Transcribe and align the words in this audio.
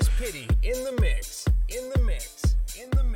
Pitty 0.00 0.48
in 0.62 0.84
the 0.84 0.98
mix, 1.02 1.44
in 1.68 1.90
the 1.90 2.00
mix, 2.00 2.56
in 2.80 2.88
the 2.92 3.04
mix, 3.04 3.11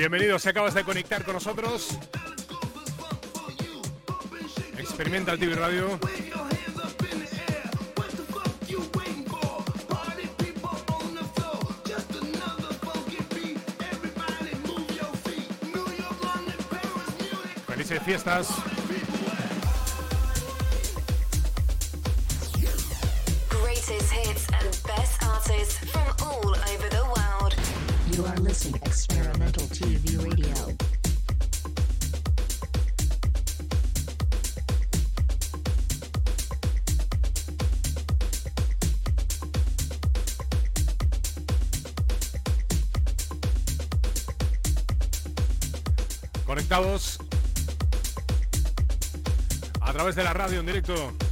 Bienvenidos, 0.00 0.40
si 0.40 0.48
acabas 0.48 0.72
de 0.72 0.82
conectar 0.82 1.22
con 1.24 1.34
nosotros. 1.34 1.98
Experimenta 4.78 5.32
el 5.32 5.38
TV 5.38 5.54
Radio. 5.54 6.00
Felices 17.66 18.02
fiestas. 18.02 18.69
De 50.14 50.24
la 50.24 50.32
radio 50.32 50.60
en 50.60 50.66
directo. 50.66 51.29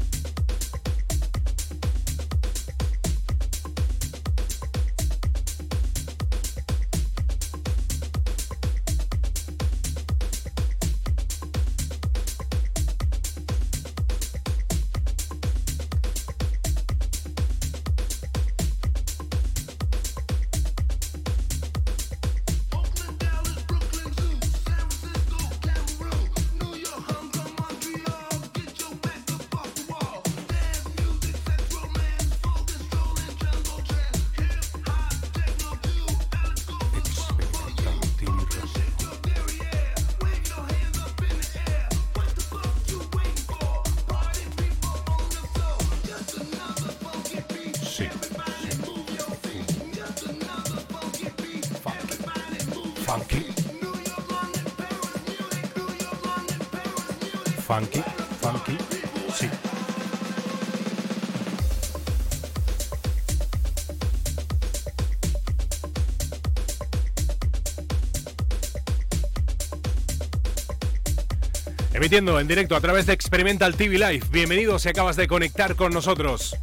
En 72.19 72.48
directo 72.48 72.75
a 72.75 72.81
través 72.81 73.06
de 73.06 73.13
Experimental 73.13 73.77
TV 73.77 73.96
Live. 73.96 74.27
Bienvenidos 74.32 74.82
si 74.82 74.89
acabas 74.89 75.15
de 75.15 75.29
conectar 75.29 75.77
con 75.77 75.93
nosotros. 75.93 76.56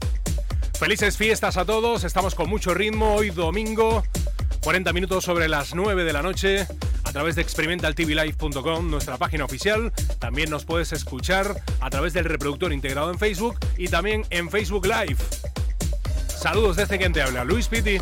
Felices 0.77 1.15
fiestas 1.15 1.55
a 1.55 1.63
todos, 1.63 2.03
estamos 2.03 2.35
con 2.35 2.49
mucho 2.49 2.73
ritmo 2.73 3.15
hoy 3.15 3.29
domingo, 3.29 4.03
40 4.65 4.91
minutos 4.91 5.23
sobre 5.23 5.47
las 5.47 5.73
9 5.73 6.03
de 6.03 6.11
la 6.11 6.21
noche, 6.21 6.67
a 7.05 7.11
través 7.13 7.37
de 7.37 7.41
experimentaltvlive.com, 7.41 8.91
nuestra 8.91 9.17
página 9.17 9.45
oficial. 9.45 9.93
También 10.19 10.49
nos 10.49 10.65
puedes 10.65 10.91
escuchar 10.91 11.55
a 11.79 11.89
través 11.89 12.11
del 12.11 12.25
reproductor 12.25 12.73
integrado 12.73 13.09
en 13.09 13.17
Facebook 13.17 13.57
y 13.77 13.87
también 13.87 14.25
en 14.31 14.49
Facebook 14.49 14.85
Live. 14.85 15.23
Saludos 16.27 16.75
desde 16.75 16.97
quien 16.97 17.13
te 17.13 17.21
habla, 17.21 17.45
Luis 17.45 17.69
Pitti. 17.69 17.97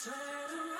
Turn. 0.04 0.71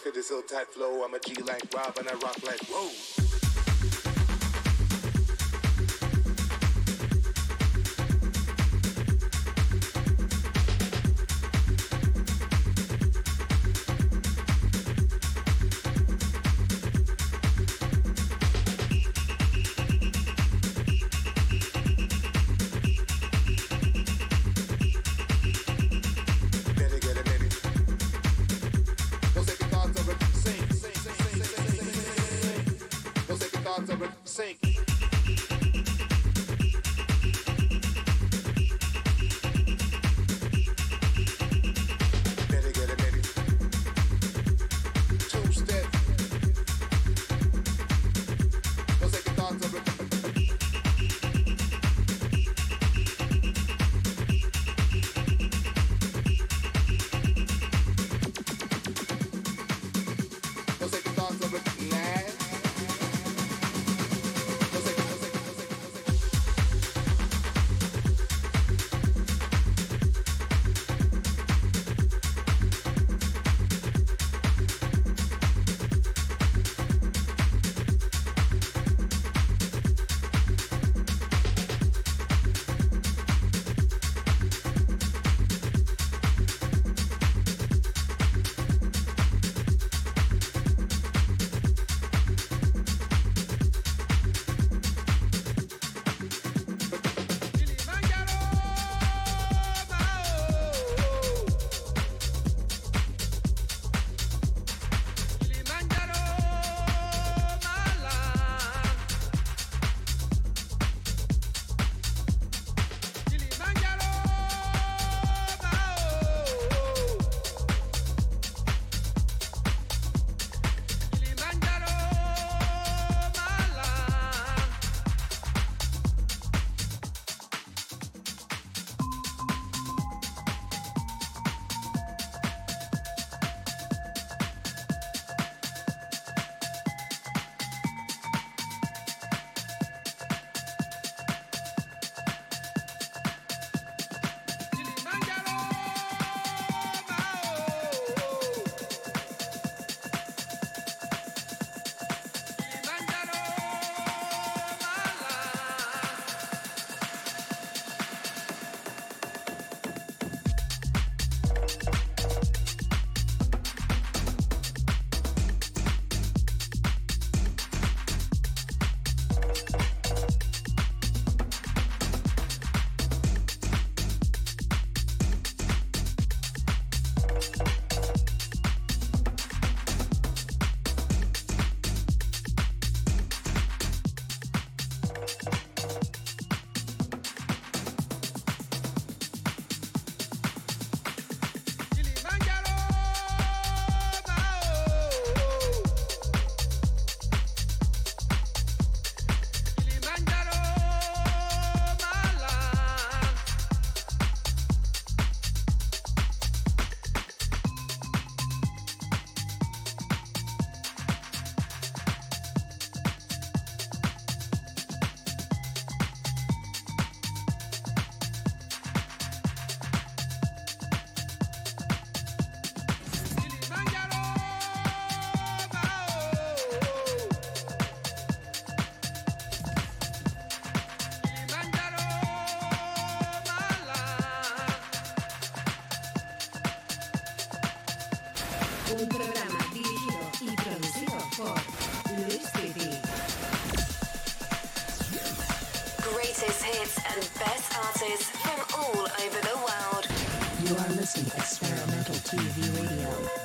fit 0.00 0.14
this 0.14 0.30
ill 0.30 0.40
tight 0.40 0.66
flow. 0.68 1.04
I'm 1.04 1.12
a 1.12 1.18
G 1.18 1.42
like 1.42 1.62
Rob 1.74 1.98
and 1.98 2.08
I 2.08 2.12
rock 2.14 2.42
like 2.46 2.60
Rose. 2.72 3.09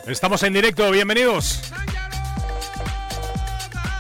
Estamos 0.08 0.44
en 0.44 0.54
directo, 0.54 0.92
bienvenidos. 0.92 1.62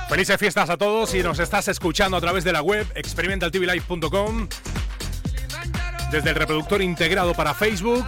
Felices 0.08 0.38
fiestas 0.38 0.70
a 0.70 0.78
todos 0.78 1.16
y 1.16 1.24
nos 1.24 1.40
estás 1.40 1.68
escuchando 1.68 2.16
a 2.16 2.22
través 2.22 2.44
de 2.44 2.52
la 2.52 2.62
web 2.62 2.86
experimentaltvlive.com 2.94 4.48
desde 6.12 6.30
el 6.30 6.36
reproductor 6.36 6.84
integrado 6.84 7.34
para 7.34 7.56
Facebook, 7.56 8.06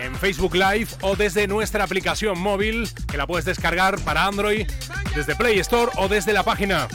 en 0.00 0.14
Facebook 0.14 0.54
Live 0.54 0.86
o 1.00 1.16
desde 1.16 1.48
nuestra 1.48 1.82
aplicación 1.82 2.38
móvil 2.38 2.88
que 3.10 3.16
la 3.16 3.26
puedes 3.26 3.44
descargar 3.44 3.98
para 4.02 4.26
Android 4.26 4.70
desde 5.16 5.34
Play 5.34 5.58
Store 5.58 5.90
o 5.96 6.06
desde 6.06 6.32
la 6.32 6.44
página. 6.44 6.86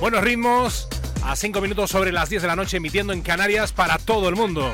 Buenos 0.00 0.22
ritmos, 0.22 0.86
a 1.24 1.34
5 1.34 1.60
minutos 1.60 1.90
sobre 1.90 2.12
las 2.12 2.30
10 2.30 2.42
de 2.42 2.48
la 2.48 2.56
noche 2.56 2.76
emitiendo 2.76 3.12
en 3.12 3.22
Canarias 3.22 3.72
para 3.72 3.98
todo 3.98 4.28
el 4.28 4.36
mundo. 4.36 4.72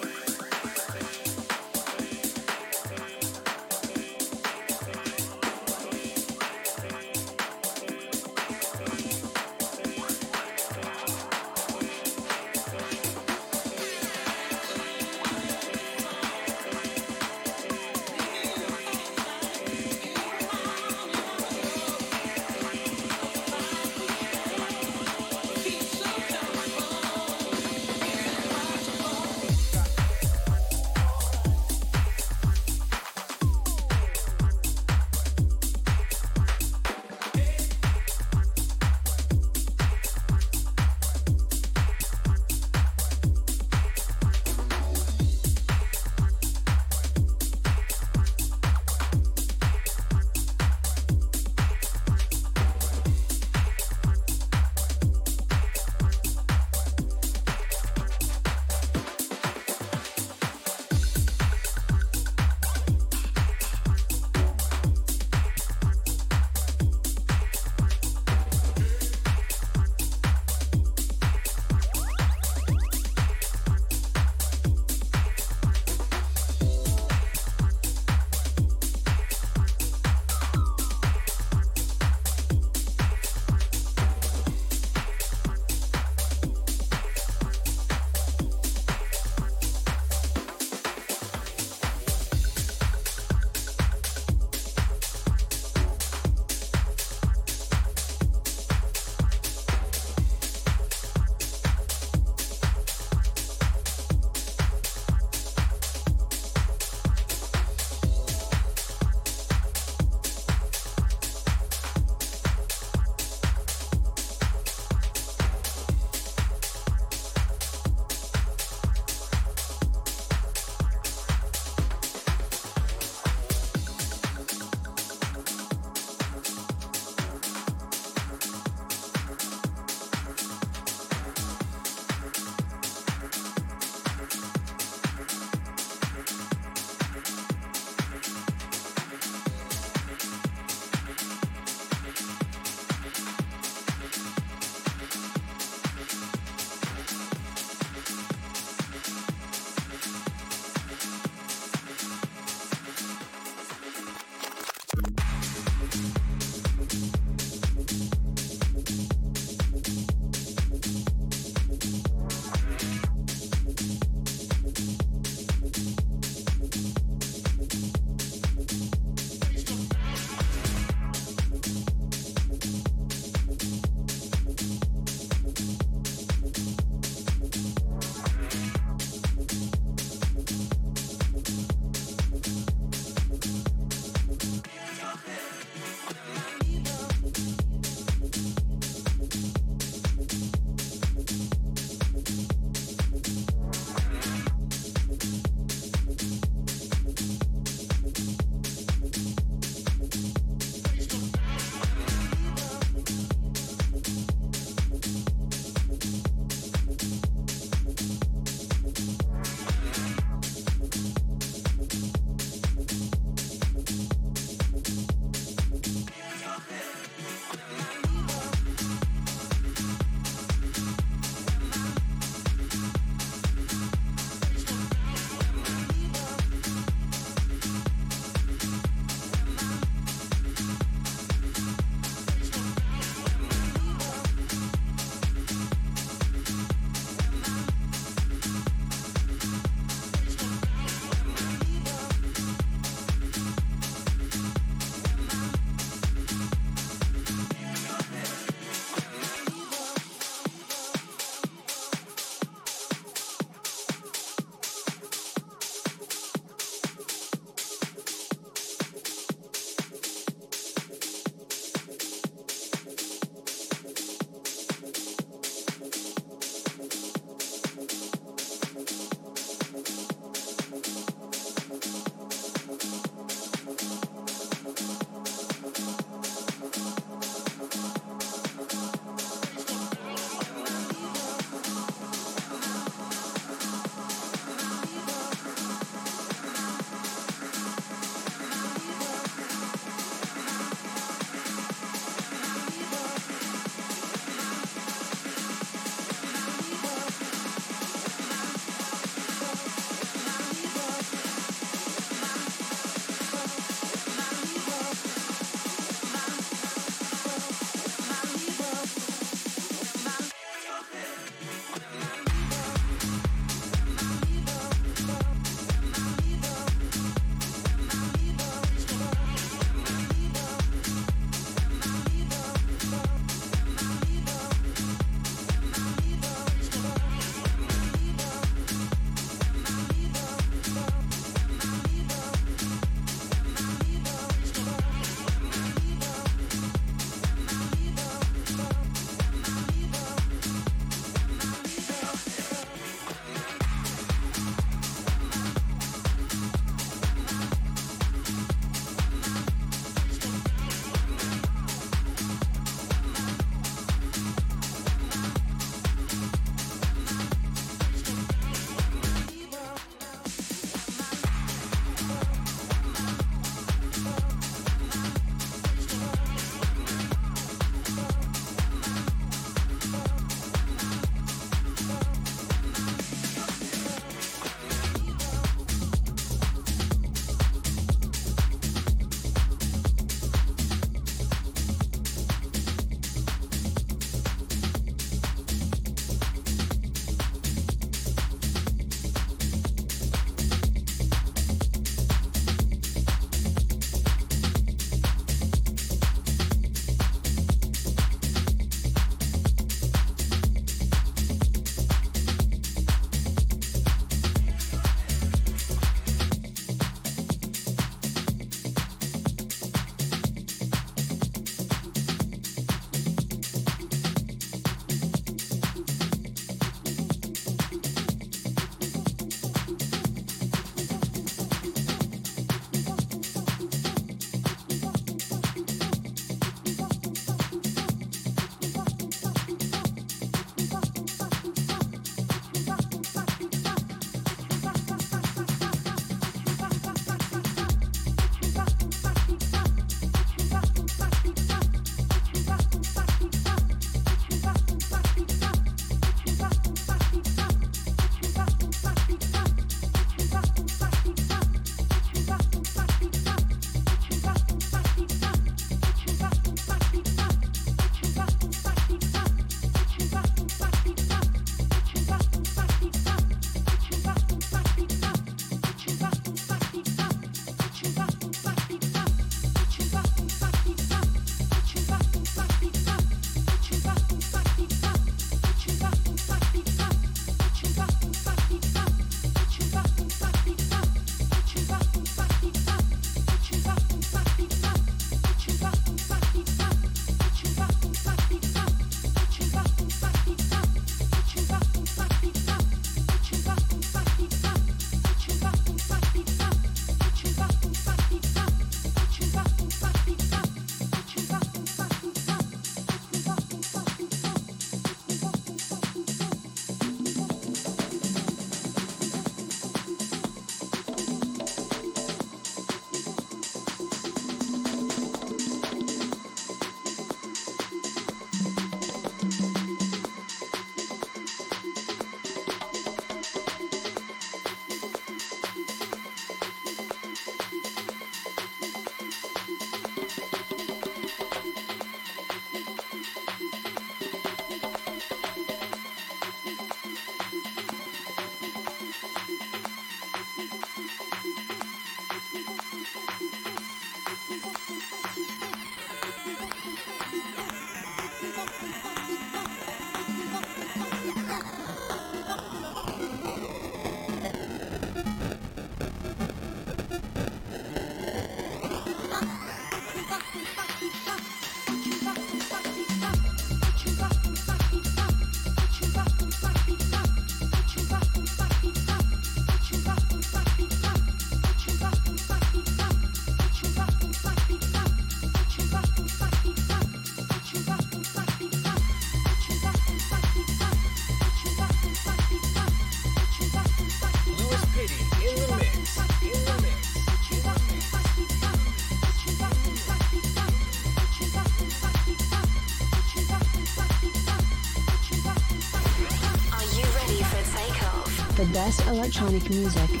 Electronic 599.11 599.49
music. 599.49 600.00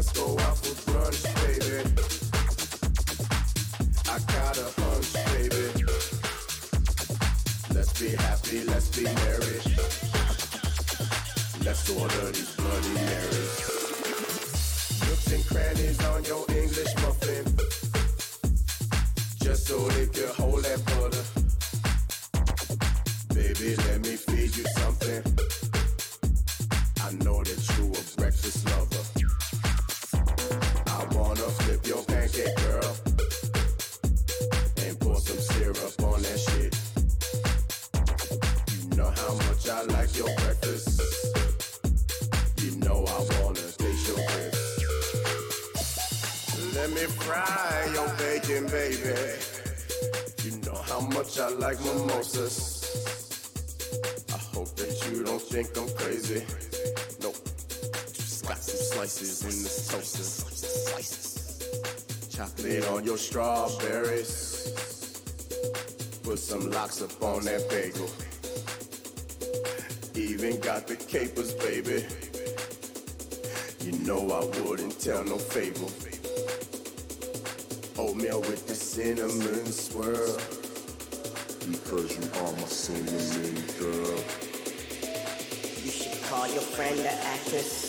let's 0.00 0.12
go 0.12 0.38
out. 0.38 0.59
drinking, 48.60 48.70
baby. 48.70 49.14
You 50.44 50.52
know 50.66 50.76
how 50.82 51.00
much 51.00 51.38
I 51.38 51.48
like 51.50 51.78
mimosas. 51.80 52.84
I 54.32 54.38
hope 54.56 54.74
that 54.76 55.10
you 55.10 55.24
don't 55.24 55.40
think 55.40 55.76
I'm 55.76 55.88
crazy. 55.96 56.44
Nope. 57.20 57.36
Just 58.12 58.46
got 58.46 58.58
some 58.58 58.76
slices 58.76 59.42
in 59.42 59.62
this 59.62 59.88
toaster. 59.88 60.22
Slices. 60.22 62.28
Chocolate 62.30 62.86
on 62.88 63.04
your 63.04 63.18
strawberries. 63.18 64.72
Put 66.22 66.38
some 66.38 66.70
locks 66.70 67.02
up 67.02 67.22
on 67.22 67.44
that 67.44 67.68
bagel. 67.68 68.08
Even 70.14 70.60
got 70.60 70.86
the 70.86 70.96
capers, 70.96 71.54
baby. 71.54 72.06
You 73.84 73.92
know 74.04 74.30
I 74.30 74.44
wouldn't 74.60 75.00
tell 75.00 75.24
no 75.24 75.38
fable 75.38 75.90
with 78.28 78.66
the 78.66 78.74
cinnamon 78.74 79.64
swirl. 79.72 80.36
Because 81.70 82.18
you 82.18 82.40
are 82.40 82.52
my 82.52 82.68
cinnamon 82.68 83.64
girl. 83.78 84.18
You 85.82 85.90
should 85.90 86.22
call 86.24 86.46
your 86.48 86.60
friend 86.60 86.98
the 86.98 87.12
actress 87.12 87.79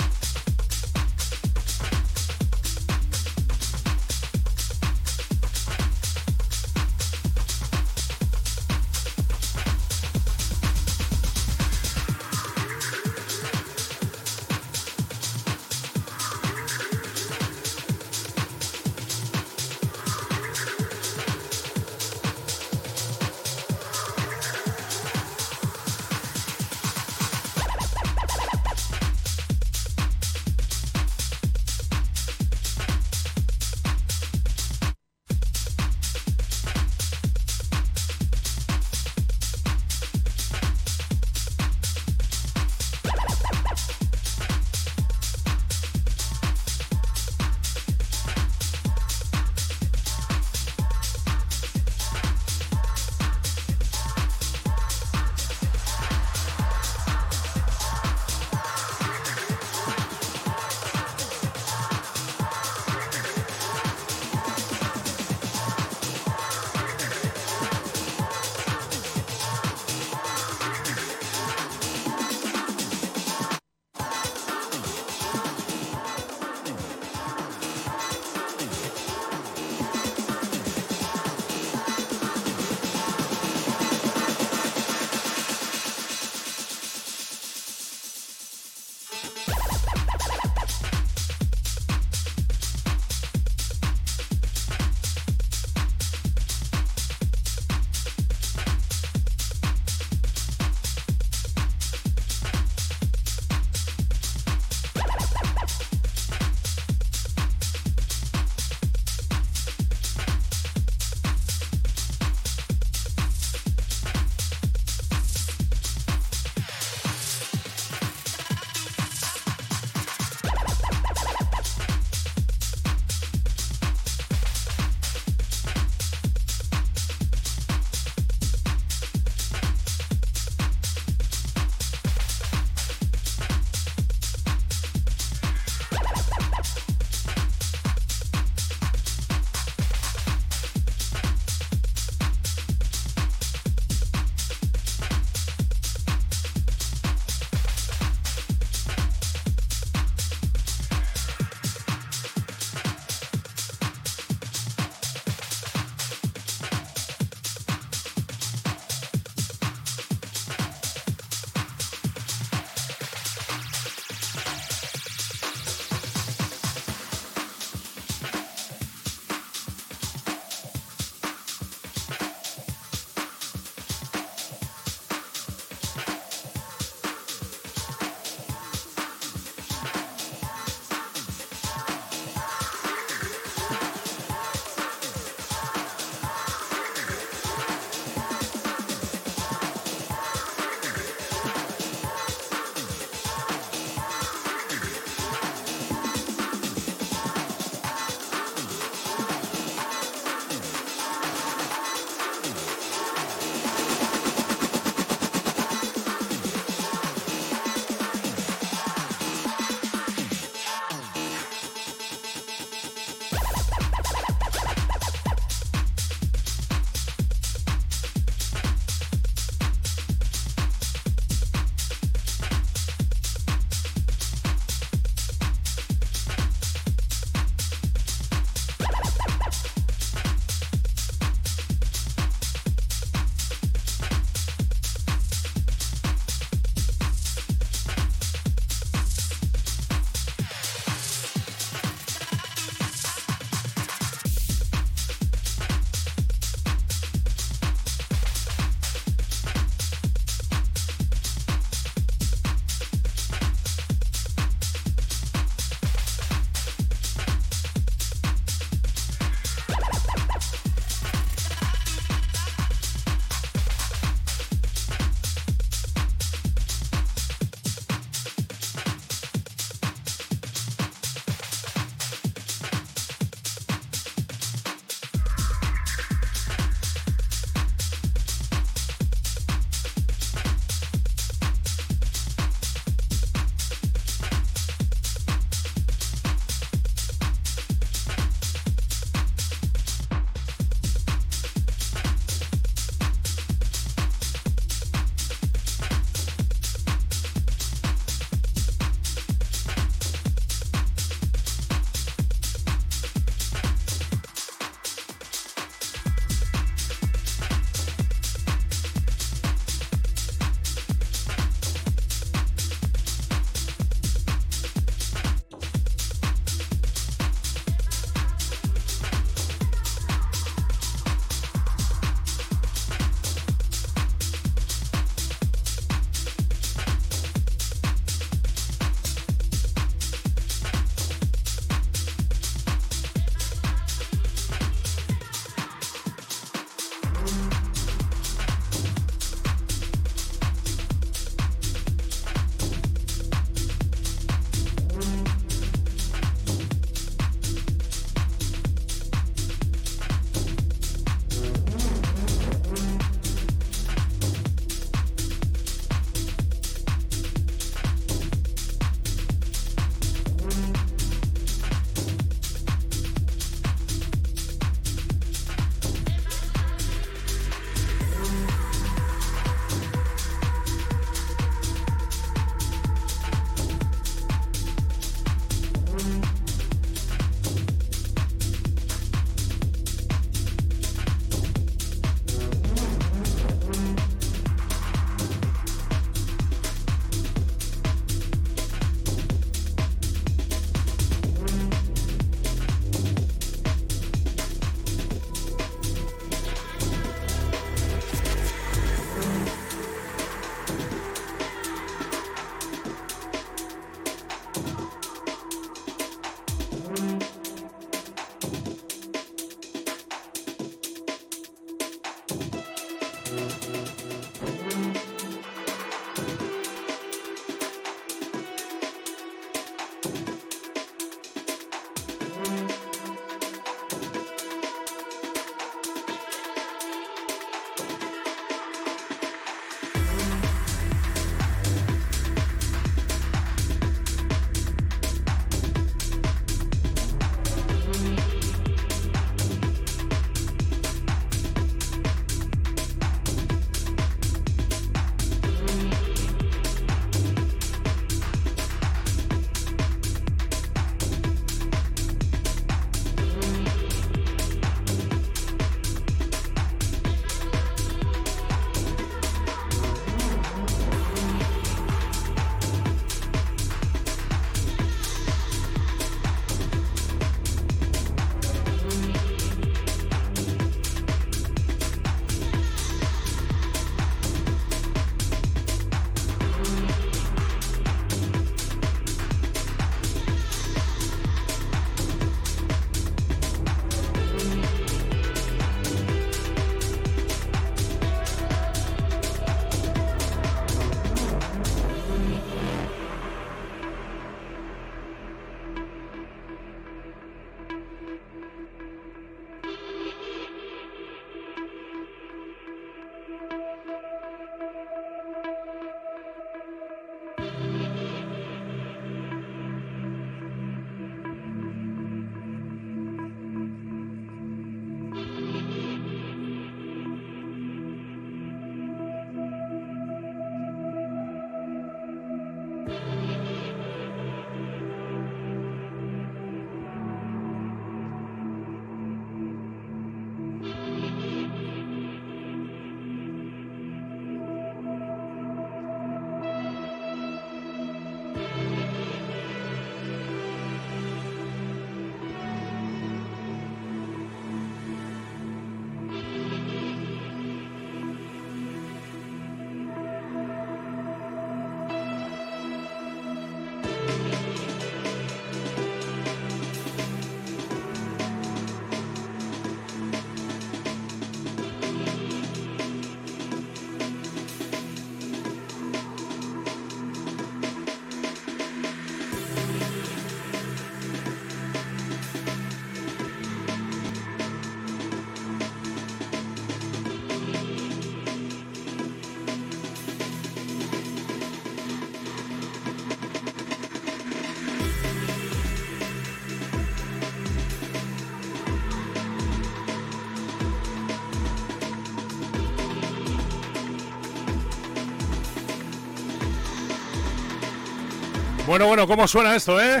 Bueno, 598.70 598.86
bueno, 598.86 599.08
¿cómo 599.08 599.26
suena 599.26 599.56
esto, 599.56 599.80
eh? 599.80 600.00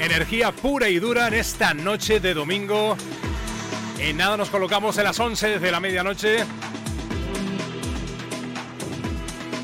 Energía 0.00 0.50
pura 0.50 0.88
y 0.88 0.98
dura 0.98 1.28
en 1.28 1.34
esta 1.34 1.74
noche 1.74 2.18
de 2.18 2.34
domingo. 2.34 2.96
En 4.00 4.16
nada 4.16 4.36
nos 4.36 4.50
colocamos 4.50 4.98
en 4.98 5.04
las 5.04 5.20
11 5.20 5.60
de 5.60 5.70
la 5.70 5.78
medianoche. 5.78 6.38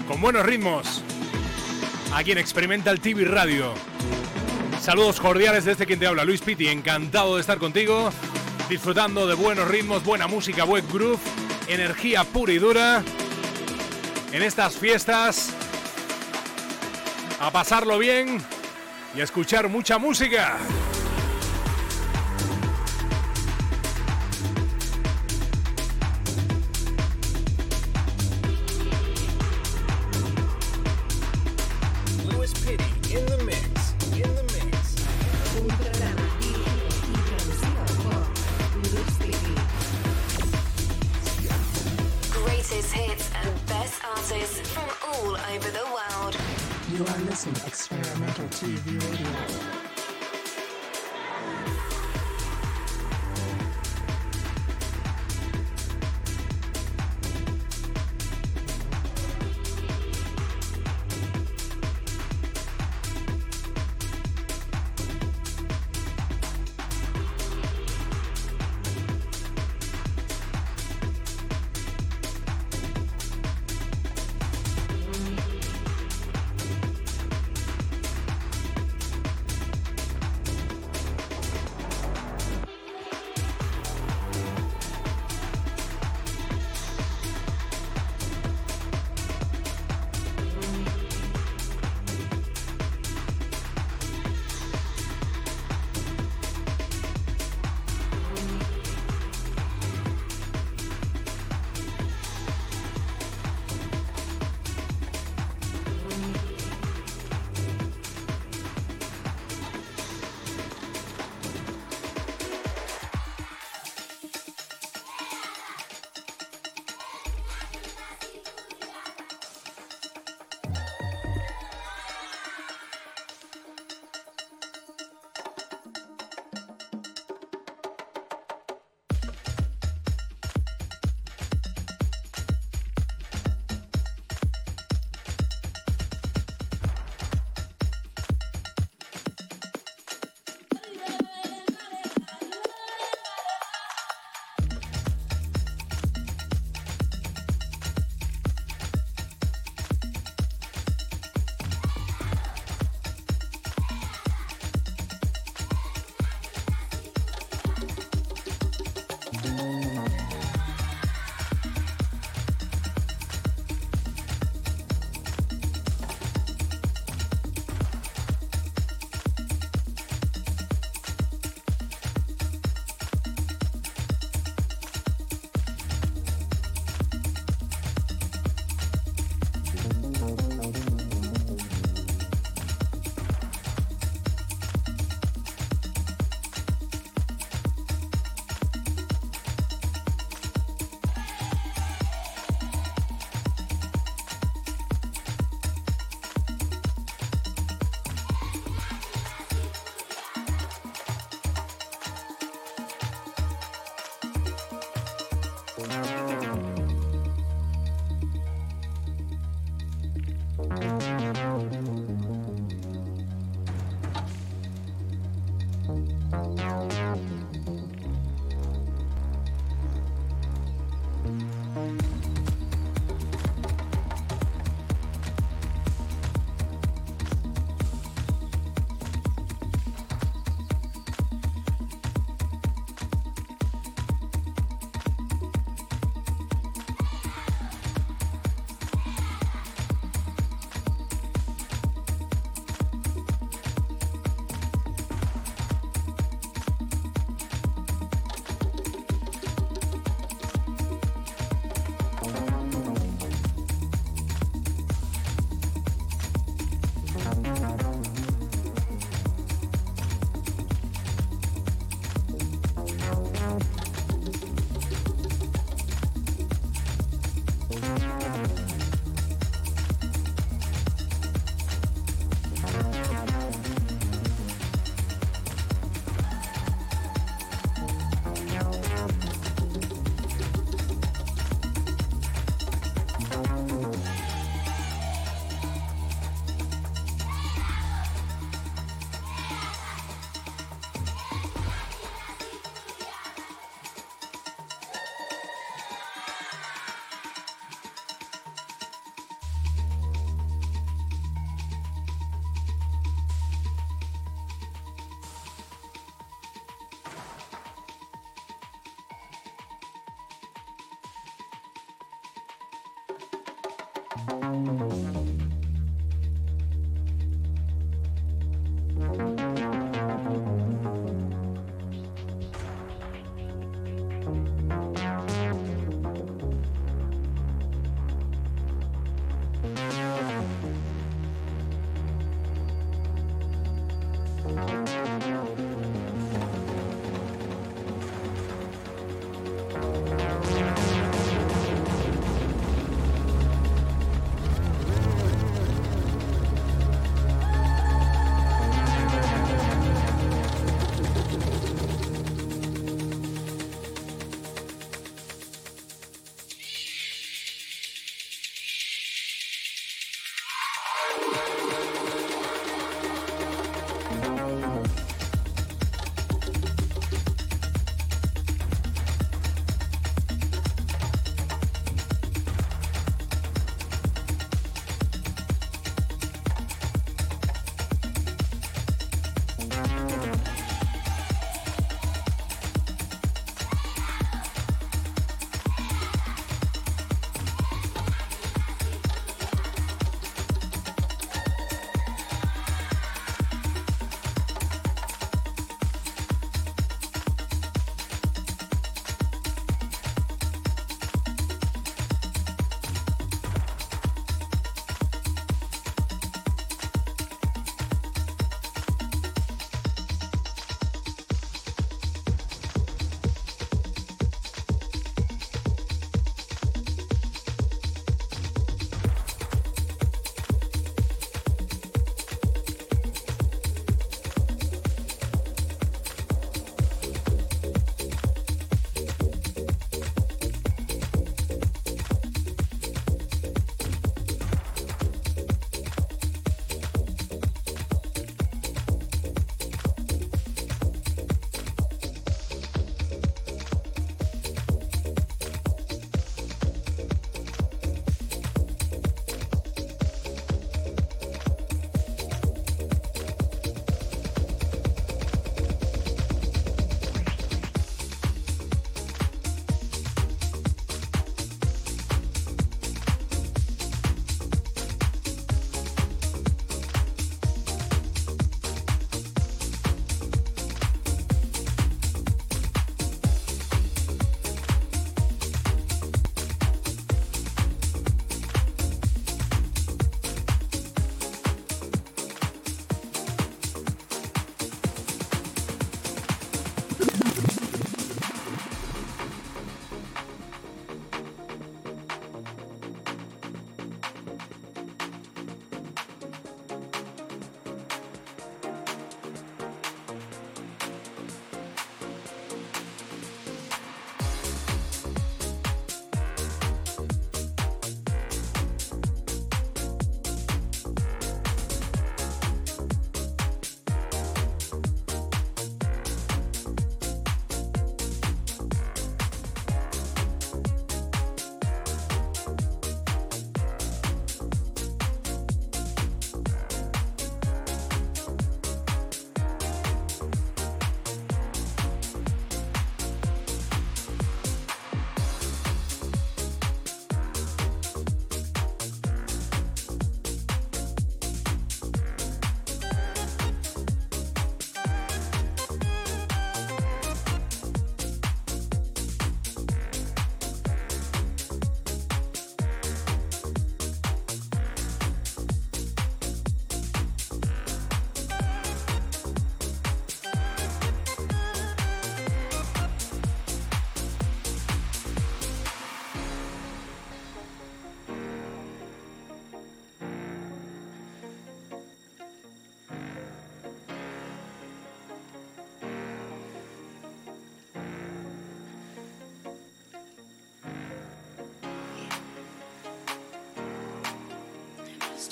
Con 0.07 0.21
buenos 0.21 0.47
ritmos. 0.47 1.03
Aquí 2.15 2.31
en 2.31 2.39
Experimental 2.39 3.01
TV 3.01 3.25
Radio. 3.25 3.75
Saludos 4.81 5.19
cordiales 5.19 5.65
desde 5.65 5.85
quien 5.85 5.99
te 5.99 6.07
habla, 6.07 6.25
Luis 6.25 6.41
Pitti. 6.41 6.69
Encantado 6.69 7.35
de 7.35 7.41
estar 7.41 7.59
contigo. 7.59 8.13
Disfrutando 8.69 9.27
de 9.27 9.35
buenos 9.35 9.67
ritmos, 9.67 10.05
buena 10.05 10.29
música, 10.29 10.65
web 10.65 10.85
groove. 10.93 11.19
Energía 11.67 12.23
pura 12.23 12.53
y 12.53 12.59
dura. 12.59 13.03
En 14.31 14.41
estas 14.41 14.77
fiestas. 14.77 15.54
A 17.45 17.51
pasarlo 17.51 17.99
bien 17.99 18.43
y 19.15 19.21
a 19.21 19.25
escuchar 19.25 19.69
mucha 19.69 19.99
música. 19.99 20.57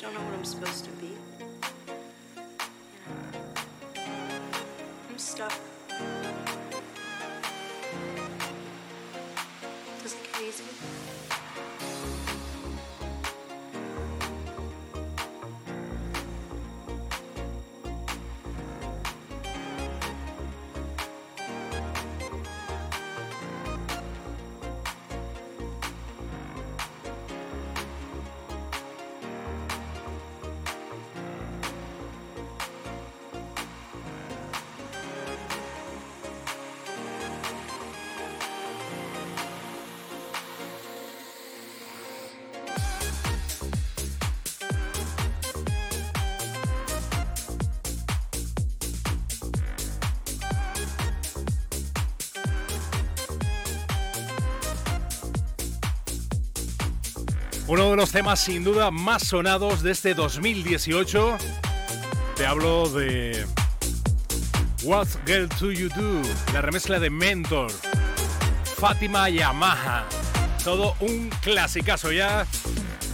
Just 0.03 0.15
don't 0.15 0.21
know 0.21 0.29
what 0.29 0.37
I'm 0.37 0.45
supposed 0.45 0.85
to 0.85 0.91
be. 0.93 1.11
I'm 5.09 5.19
stuck. 5.19 5.72
Uno 57.69 57.91
de 57.91 57.97
los 57.97 58.11
temas 58.11 58.41
sin 58.41 58.65
duda 58.65 58.91
más 58.91 59.23
sonados 59.29 59.83
de 59.83 59.93
este 59.93 60.15
2018. 60.15 61.39
Te 62.37 62.45
hablo 62.45 62.89
de 62.89 63.47
What 64.83 65.07
Girl 65.27 65.49
Do 65.61 65.71
You 65.71 65.89
Do, 65.91 66.23
la 66.53 66.61
remezcla 66.61 66.99
de 66.99 67.09
Mentor, 67.09 67.71
Fátima 68.77 69.31
Yamaha. 69.31 70.05
Todo 70.65 70.97
un 71.01 71.31
clasicazo 71.41 72.11
ya 72.11 72.47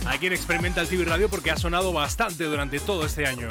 aquí 0.06 0.28
en 0.28 0.32
Experimental 0.32 0.88
TV 0.88 1.04
Radio 1.04 1.28
porque 1.28 1.50
ha 1.50 1.56
sonado 1.58 1.92
bastante 1.92 2.44
durante 2.44 2.80
todo 2.80 3.04
este 3.04 3.26
año. 3.26 3.48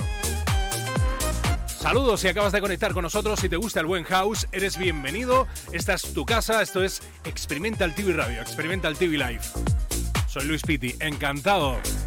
Saludos 1.68 2.22
si 2.22 2.28
acabas 2.28 2.52
de 2.52 2.60
conectar 2.60 2.94
con 2.94 3.04
nosotros, 3.04 3.40
si 3.40 3.50
te 3.50 3.56
gusta 3.56 3.80
el 3.80 3.86
buen 3.86 4.04
house, 4.04 4.48
eres 4.52 4.78
bienvenido. 4.80 5.48
Esta 5.72 5.94
es 5.94 6.14
tu 6.14 6.26
casa, 6.26 6.62
esto 6.64 6.84
es 6.84 7.02
Experimental 7.24 7.94
TV 7.94 8.14
Radio, 8.14 8.42
Experimental 8.42 8.98
TV 8.98 9.18
Live. 9.18 9.42
Soy 10.38 10.46
Luis 10.46 10.62
Pitti, 10.62 10.96
encantado. 11.00 12.07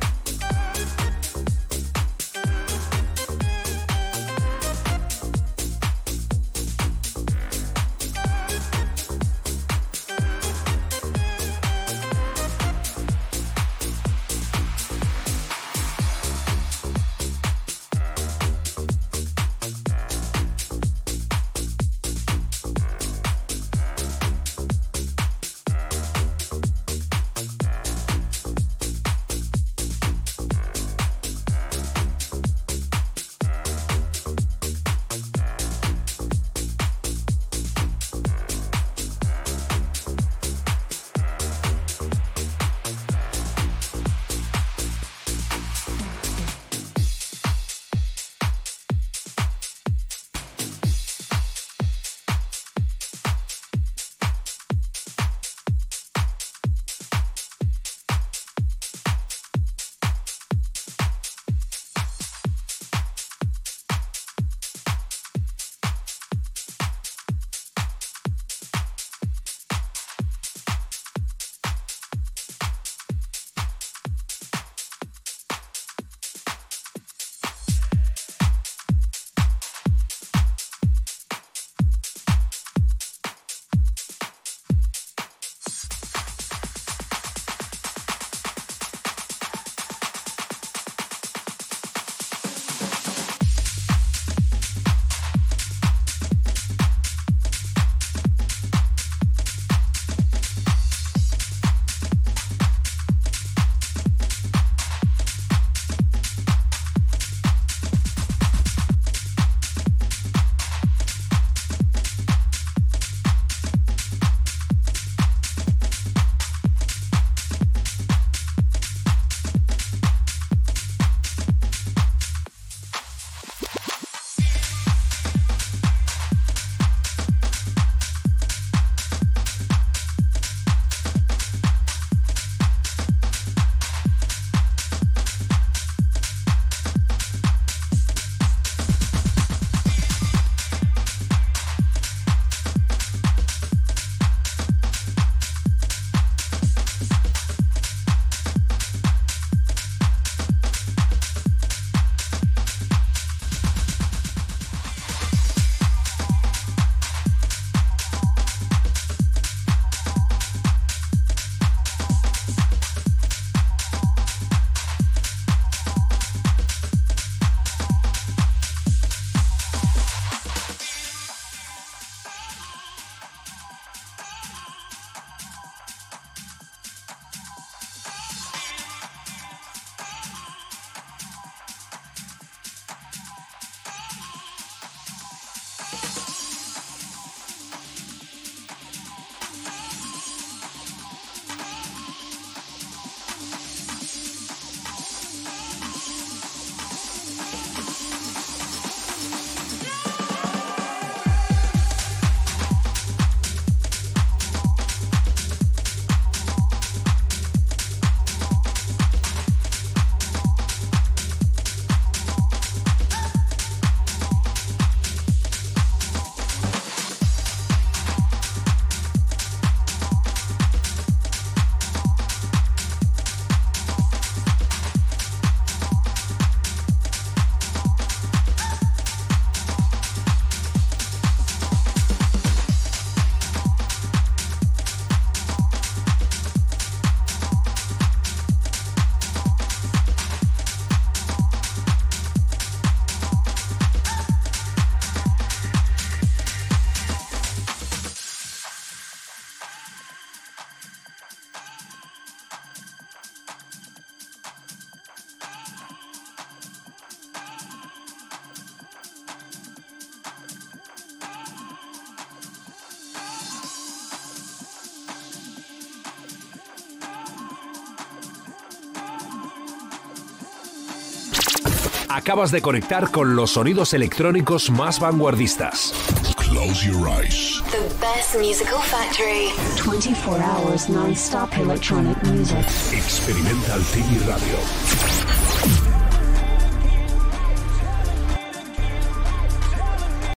Acabas 272.20 272.50
de 272.50 272.60
conectar 272.60 273.10
con 273.10 273.34
los 273.34 273.52
sonidos 273.52 273.94
electrónicos 273.94 274.68
más 274.68 275.00
vanguardistas. 275.00 275.94
Close 276.36 276.86
your 276.86 277.08
eyes. 277.08 277.62
The 277.70 277.80
best 277.98 278.36
musical 278.36 278.78
factory. 278.78 279.48
24 279.82 280.36
hours 280.38 280.90
non-stop 280.90 281.48
electronic 281.56 282.22
music. 282.24 282.58
Experimental 282.92 283.80
TV 283.94 284.18
Radio. 284.26 285.09